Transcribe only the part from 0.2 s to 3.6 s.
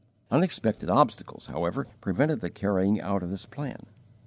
Unexpected obstacles, however, prevented the carrying out of this